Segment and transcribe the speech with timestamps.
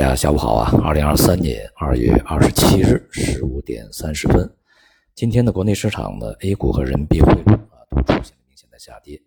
[0.00, 0.72] 大家下午好啊！
[0.82, 4.50] 二零二三年二月二十七日十五点三十分，
[5.14, 9.20] 今天的国内市场呢，A 股和人民币汇率啊都出现了明显的下跌。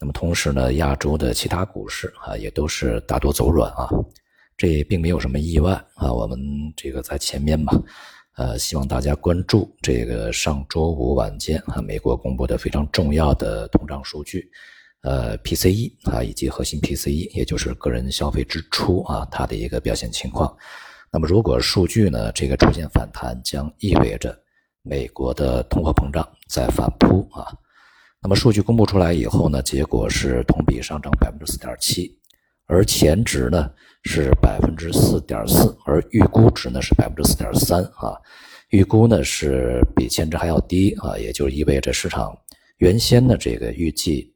[0.00, 3.86] 那么同时呢，亚洲的其他股市啊也都是大多走软啊，
[4.56, 6.10] 这也并没有什么意外啊。
[6.10, 6.40] 我们
[6.74, 7.78] 这个在前面嘛，
[8.36, 14.50] 呃，希望大家关注这个上周五晚间啊，美国公布的非常重要的通胀数据。
[15.04, 20.56] 呃，PCE 啊，以及核心 PCE，也就是个人消费支出啊，它的一个表现情况。
[21.12, 24.34] 那么，如果数据呢这个出现反弹，将意味着
[24.82, 27.52] 美国的通货膨胀在反扑啊。
[28.22, 32.18] 那么，数据公布出来以后呢，结果是同比上涨百分之四点七，
[32.66, 33.70] 而前值呢
[34.04, 38.16] 是百分之四点四，而预估值呢是百分之四点三啊。
[38.70, 42.34] 预估呢是比前值还要低啊，也就意味着市场
[42.78, 44.33] 原先的这个预计。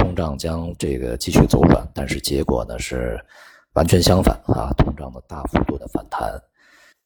[0.00, 3.22] 通胀将这个继续走软，但是结果呢是
[3.74, 4.72] 完全相反啊！
[4.78, 6.32] 通胀的大幅度的反弹，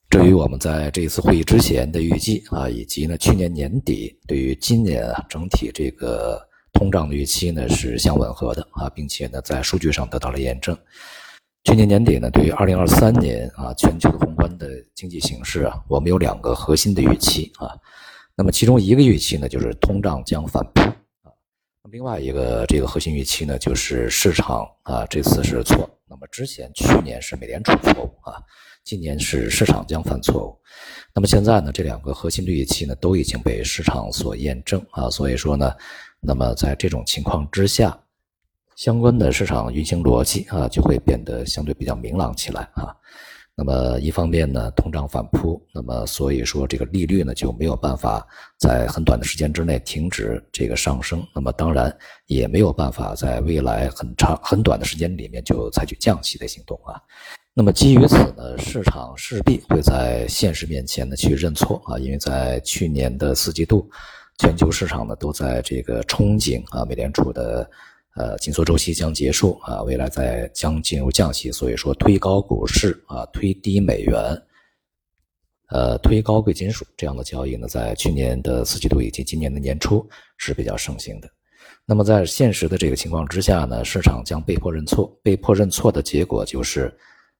[0.08, 6.40] 这与我们在这一次会议之前的预计啊，以及呢去年年底对于今年啊整体这个
[6.72, 10.76] 通胀的预期呢是相吻合的啊，并且呢在数据上得到了验证。
[11.64, 17.74] 去年年底呢，对于二零二三年啊全球的宏观的经济形势啊，我们有两个核心的预期啊，
[18.36, 20.82] 那么其中一个预期呢就是通胀将反扑。
[21.90, 25.88] 另外一个这个核心预期呢，就是市场啊这次是错。
[26.08, 28.40] 那么之前去年是美联储错误啊，
[28.84, 30.58] 今年是市场将犯错误。
[31.14, 35.70] 那么现在呢，这两个核心的预期呢都已经被市场所验证啊，所以说呢，
[36.20, 37.98] 那么在这种情况之下，
[38.76, 42.96] 相关的市场运行逻辑啊就会变得相对比较明朗起来啊。
[43.56, 48.26] 那么一方面呢，通胀反扑，那么所以说这个利率呢就没有办法
[48.58, 57.00] 在很短的时间之内停止这个上升，那么当然也没有办法在未来很长很短的时间里面就采取降息的行动啊。
[57.54, 63.88] 那么基于此呢，市场势必会在现实面前呢去认错啊，因为在去年的四季度，
[64.40, 67.70] 全球市场呢都在这个憧憬啊美联储的。
[68.16, 74.40] 呃，紧缩周期将结束啊，未来在将进入降息，所以说推高股市啊，推低美元，
[75.70, 81.28] 呃，推高贵金属这样的交易呢，在去年的四季度以及今年的年初是比较盛行的。
[81.84, 86.96] 那么在现实的这个情况之下呢，市场将被迫认错，被迫认错的结果就是，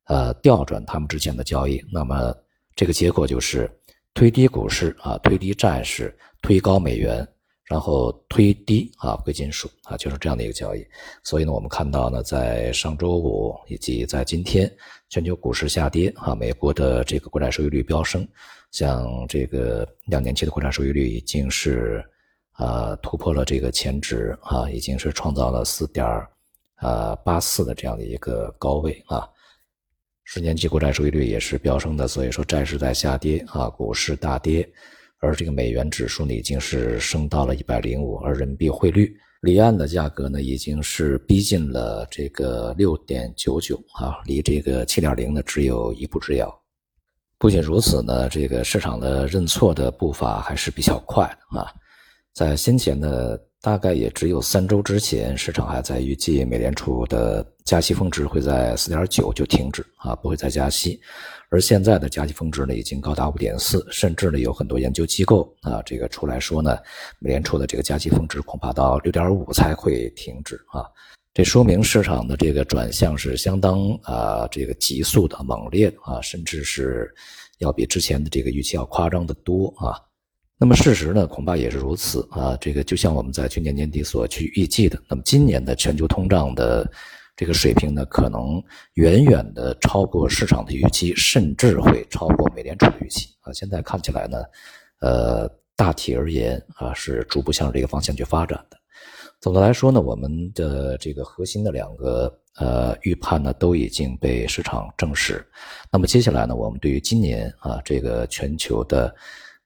[0.06, 1.80] 呃，调转他们之前的交易。
[1.92, 2.34] 那么
[2.74, 3.70] 这个结果就是
[4.12, 6.12] 推低股市啊，推低债市，
[6.42, 7.26] 推高美元。
[7.66, 10.86] 然后推低啊贵金属啊，就是这样的一个交易。
[11.22, 14.70] 所以呢，我们看到呢，在上周五以及在今天，
[15.08, 18.28] 全球股市下跌啊，美国的这个国债收益率飙升，
[18.70, 22.04] 像这个两年期的国债收益率已经是
[22.52, 26.06] 啊突破了这个前值啊，已经是创造了四点
[26.74, 29.26] 啊八四的这样的一个高位啊。
[30.24, 34.70] 十年期国债收益率也是飙升的，所以说债市在下跌啊，股市大跌。
[35.24, 46.54] 而这个美元指数呢，已经是升到了一百零五，而人民币汇率离岸的价格呢，已经是逼近了这个六点九九啊，离这个七点零呢只有一步之遥。
[47.38, 51.72] 不仅如此呢，这个市场的认错的步伐还是比较快的啊，
[52.34, 53.38] 在先前呢。
[53.64, 61.00] 大概也只有三周之前，市场还在预计美联储的加息峰值会在四点九就停止啊，不会再加息。
[61.48, 66.76] 而现在的加息峰值呢，已经高达五点四，甚至呢有很多研究机构啊，这个出来说呢，
[67.20, 70.84] 美联储的这个加息峰值恐怕到六点五才会停止啊。
[71.32, 77.10] 这说明市场的这个转向是相当啊，这个急速的、猛烈啊，甚至是
[77.60, 79.96] 要比之前的这个预期要夸张的多啊。
[80.56, 82.56] 那么事实呢，恐怕也是如此啊。
[82.60, 86.88] 这个就像我们在去年年底所去预计的，那么今年的全球通胀的
[87.36, 88.62] 这个水平呢，可能
[88.94, 93.52] 远远的超过市场的预期，甚至会超过美联储的预期啊。
[93.52, 94.38] 现在看起来呢，
[95.00, 98.76] 呃，大体而言啊，是逐步向这个方向去发展的。
[99.40, 105.44] 总的来说呢，我们的这个核心的两个呃预判呢，都已经被市场证实。
[105.90, 109.12] 那么接下来呢，我们对于今年啊，这个全球的。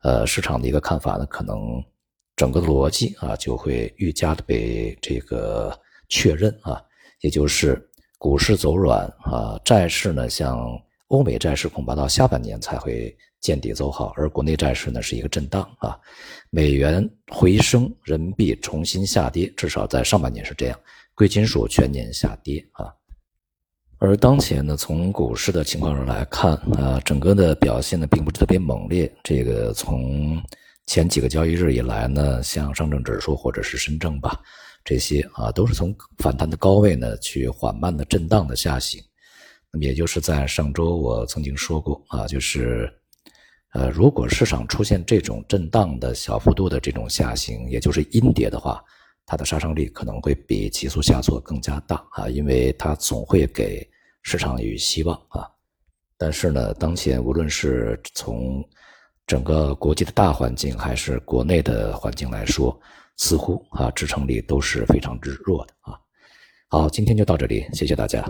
[0.03, 1.83] 呃，市场的一个看法呢，可能
[2.37, 5.77] 整个逻辑啊，就会愈加的被这个
[6.09, 6.81] 确认啊，
[7.21, 7.85] 也就是
[8.17, 10.69] 股市走软啊，债市呢，像
[11.09, 15.99] 欧美债市恐怕到下半年才会见底走好，而国内债市呢是一个震荡啊，
[16.51, 20.79] 美元回升，人民币重新下跌，至少在上半年是这样，
[21.15, 22.95] 贵金属全年下跌啊。
[24.01, 29.13] 而当前呢，从股市的情况上来看，啊，整个的表现呢并不是特别猛烈。
[29.25, 30.41] 这个从
[30.87, 34.41] 前几个交易日以来呢，像上证指数或者是深证吧，
[34.85, 39.03] 这些啊都是从反弹的高位呢去缓慢的震荡的下行。
[39.73, 42.89] 那么也就是在上周我曾经说过啊，就是
[43.73, 48.81] 呃，如果市场出现这种震荡的小幅度的这种下行，也就是阴跌的话，
[49.31, 53.87] 它的杀伤力可能会比急速下挫更加大啊，因为它总会给
[54.23, 55.47] 市场与希望啊。
[56.17, 58.67] 但是呢，当前无论是从
[59.27, 62.75] 整个国际的大环境还是国内的环境来说，
[63.19, 66.01] 似乎啊支撑力都是非常之弱的啊。
[66.69, 68.25] 好，今天就到这里，谢谢大家。